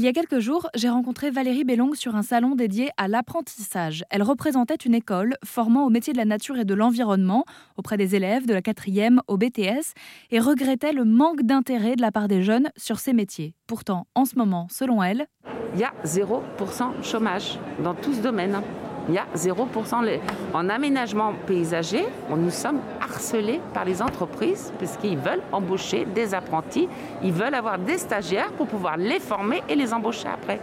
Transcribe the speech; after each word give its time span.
Il 0.00 0.04
y 0.04 0.08
a 0.08 0.14
quelques 0.14 0.38
jours, 0.38 0.66
j'ai 0.74 0.88
rencontré 0.88 1.30
Valérie 1.30 1.62
Bellong 1.62 1.92
sur 1.92 2.16
un 2.16 2.22
salon 2.22 2.54
dédié 2.54 2.88
à 2.96 3.06
l'apprentissage. 3.06 4.02
Elle 4.08 4.22
représentait 4.22 4.76
une 4.76 4.94
école 4.94 5.34
formant 5.44 5.84
au 5.84 5.90
métier 5.90 6.14
de 6.14 6.18
la 6.18 6.24
nature 6.24 6.56
et 6.56 6.64
de 6.64 6.72
l'environnement 6.72 7.44
auprès 7.76 7.98
des 7.98 8.14
élèves 8.14 8.46
de 8.46 8.54
la 8.54 8.62
4e 8.62 9.18
au 9.28 9.36
BTS 9.36 9.92
et 10.30 10.40
regrettait 10.40 10.94
le 10.94 11.04
manque 11.04 11.42
d'intérêt 11.42 11.96
de 11.96 12.00
la 12.00 12.12
part 12.12 12.28
des 12.28 12.42
jeunes 12.42 12.70
sur 12.78 12.98
ces 12.98 13.12
métiers. 13.12 13.54
Pourtant, 13.66 14.06
en 14.14 14.24
ce 14.24 14.36
moment, 14.36 14.68
selon 14.70 15.02
elle, 15.02 15.26
il 15.74 15.80
y 15.80 15.84
a 15.84 15.92
0% 16.06 17.02
chômage 17.02 17.58
dans 17.84 17.92
tout 17.94 18.14
ce 18.14 18.22
domaine. 18.22 18.62
Il 19.10 19.14
y 19.14 19.18
a 19.18 19.26
0%. 19.34 20.20
En 20.54 20.68
aménagement 20.68 21.34
paysager, 21.44 22.06
nous 22.30 22.50
sommes 22.50 22.78
harcelés 23.00 23.60
par 23.74 23.84
les 23.84 24.00
entreprises 24.02 24.72
parce 24.78 24.96
qu'ils 24.98 25.18
veulent 25.18 25.42
embaucher 25.50 26.04
des 26.04 26.32
apprentis, 26.32 26.88
ils 27.20 27.32
veulent 27.32 27.56
avoir 27.56 27.76
des 27.76 27.98
stagiaires 27.98 28.52
pour 28.52 28.68
pouvoir 28.68 28.96
les 28.96 29.18
former 29.18 29.64
et 29.68 29.74
les 29.74 29.92
embaucher 29.92 30.28
après. 30.28 30.60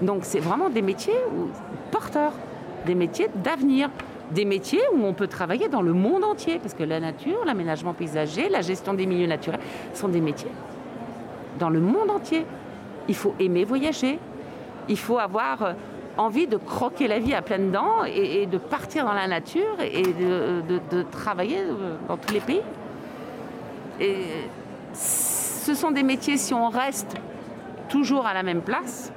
Donc 0.00 0.20
c'est 0.22 0.38
vraiment 0.38 0.70
des 0.70 0.82
métiers 0.82 1.18
porteurs, 1.90 2.32
des 2.86 2.94
métiers 2.94 3.28
d'avenir, 3.34 3.90
des 4.30 4.44
métiers 4.44 4.82
où 4.94 5.04
on 5.04 5.12
peut 5.12 5.26
travailler 5.26 5.68
dans 5.68 5.82
le 5.82 5.94
monde 5.94 6.22
entier 6.22 6.60
parce 6.60 6.74
que 6.74 6.84
la 6.84 7.00
nature, 7.00 7.44
l'aménagement 7.44 7.92
paysager, 7.92 8.48
la 8.48 8.60
gestion 8.60 8.94
des 8.94 9.06
milieux 9.06 9.26
naturels 9.26 9.60
sont 9.94 10.08
des 10.08 10.20
métiers 10.20 10.52
dans 11.58 11.70
le 11.70 11.80
monde 11.80 12.08
entier. 12.08 12.46
Il 13.08 13.16
faut 13.16 13.34
aimer 13.40 13.64
voyager, 13.64 14.20
il 14.88 14.98
faut 14.98 15.18
avoir 15.18 15.74
envie 16.16 16.46
de 16.46 16.56
croquer 16.56 17.08
la 17.08 17.18
vie 17.18 17.34
à 17.34 17.42
pleines 17.42 17.70
dents 17.70 18.04
et, 18.04 18.46
de 18.46 18.58
partir 18.58 19.04
dans 19.04 19.12
la 19.12 19.26
nature 19.26 19.80
et 19.80 20.02
de, 20.02 21.02
travailler 21.10 21.58
dans 22.08 22.16
tous 22.16 22.32
les 22.32 22.40
pays. 22.40 22.62
Et 24.00 24.24
ce 24.94 25.74
sont 25.74 25.90
des 25.90 26.02
métiers, 26.02 26.36
si 26.36 26.54
on 26.54 26.68
reste 26.68 27.16
toujours 27.88 28.26
à 28.26 28.34
la 28.34 28.42
même 28.42 28.62
place, 28.62 29.12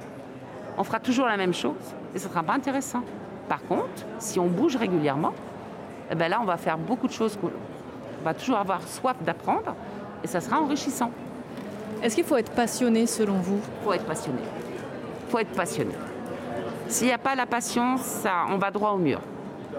on 0.78 0.84
fera 0.84 1.00
toujours 1.00 1.26
la 1.26 1.36
même 1.36 1.54
chose 1.54 1.74
et 2.14 2.18
ce 2.18 2.26
ne 2.26 2.30
sera 2.30 2.42
pas 2.42 2.54
intéressant. 2.54 3.02
Par 3.48 3.62
contre, 3.64 4.06
si 4.18 4.38
on 4.38 4.46
bouge 4.46 4.76
régulièrement, 4.76 5.32
eh 6.10 6.14
ben 6.14 6.28
là, 6.28 6.38
on 6.40 6.44
va 6.44 6.56
faire 6.56 6.78
beaucoup 6.78 7.06
de 7.06 7.12
choses. 7.12 7.38
On 7.42 8.24
va 8.24 8.34
toujours 8.34 8.56
avoir 8.56 8.82
soif 8.86 9.16
d'apprendre 9.22 9.74
et 10.22 10.26
ça 10.26 10.40
sera 10.40 10.60
enrichissant. 10.60 11.10
Est-ce 12.02 12.14
qu'il 12.14 12.24
faut 12.24 12.36
être 12.36 12.52
passionné 12.52 13.06
selon 13.06 13.34
vous? 13.34 13.60
Il 13.80 13.84
faut 13.84 13.92
être 13.92 14.06
passionné. 14.06 14.40
Il 15.26 15.30
faut 15.30 15.38
être 15.38 15.52
passionné. 15.52 15.94
S'il 16.90 17.06
n'y 17.06 17.12
a 17.12 17.18
pas 17.18 17.36
la 17.36 17.46
ça, 17.60 18.46
on 18.48 18.58
va 18.58 18.72
droit 18.72 18.90
au 18.90 18.98
mur. 18.98 19.20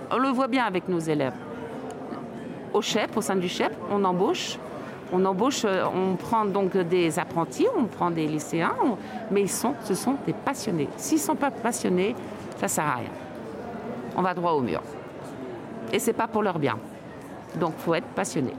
On 0.10 0.18
le 0.18 0.30
voit 0.30 0.48
bien 0.48 0.64
avec 0.64 0.88
nos 0.88 1.00
élèves. 1.00 1.34
Au 2.74 2.82
CHEP, 2.82 3.18
au 3.18 3.22
sein 3.22 3.36
du 3.36 3.50
CHEP, 3.50 3.74
on 3.92 4.02
embauche. 4.06 4.58
On 5.12 5.26
embauche, 5.26 5.66
euh, 5.66 5.84
on 5.94 6.16
prend 6.16 6.46
donc 6.46 6.78
des 6.78 7.20
apprentis, 7.20 7.68
on 7.78 7.84
prend 7.84 8.12
des 8.12 8.26
lycéens, 8.28 8.74
mais 9.30 9.46
ce 9.46 9.94
sont 9.94 10.16
des 10.26 10.32
passionnés. 10.32 10.88
S'ils 10.96 11.18
ne 11.18 11.24
sont 11.24 11.36
pas 11.36 11.52
passionnés, 11.52 12.16
ça 12.56 12.68
ne 12.68 12.70
sert 12.70 12.86
à 12.86 12.96
rien. 12.96 13.10
On 14.16 14.22
va 14.22 14.34
droit 14.34 14.54
au 14.54 14.62
mur. 14.62 14.82
Et 15.92 16.00
ce 16.00 16.08
n'est 16.08 16.14
pas 16.14 16.28
pour 16.28 16.44
leur 16.44 16.60
bien. 16.60 16.78
Donc 17.60 17.74
il 17.78 17.82
faut 17.82 17.94
être 17.94 18.08
passionné. 18.08 18.54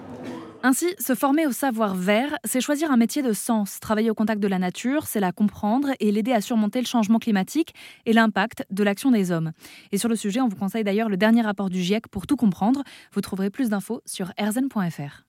Ainsi, 0.65 0.95
se 1.01 1.17
former 1.17 1.45
au 1.45 1.51
savoir 1.51 1.97
vert, 1.97 2.37
c'est 2.45 2.61
choisir 2.61 2.93
un 2.93 2.97
métier 2.97 3.21
de 3.21 3.33
sens. 3.33 3.81
Travailler 3.81 4.11
au 4.11 4.15
contact 4.15 4.41
de 4.41 4.47
la 4.47 4.61
nature, 4.61 5.09
c'est 5.09 5.19
la 5.19 5.33
comprendre 5.33 5.89
et 5.99 6.13
l'aider 6.13 6.33
à 6.33 6.41
surmonter 6.41 6.81
le 6.81 6.87
changement 6.87 7.19
climatique 7.19 7.75
et 8.07 8.13
l'impact 8.13 8.65
de 8.71 8.85
l'action 8.85 9.11
des 9.11 9.33
hommes. 9.33 9.51
Et 9.91 9.99
sur 9.99 10.09
le 10.09 10.15
sujet, 10.15 10.41
on 10.41 10.47
vous 10.47 10.57
conseille 10.57 10.85
d'ailleurs 10.85 11.09
le 11.09 11.17
dernier 11.17 11.43
rapport 11.43 11.69
du 11.69 11.83
GIEC 11.83 12.07
pour 12.07 12.29
tout 12.29 12.37
comprendre. 12.37 12.85
Vous 13.13 13.21
trouverez 13.21 13.51
plus 13.51 13.71
d'infos 13.71 14.03
sur 14.07 14.33
erzen.fr. 14.37 15.25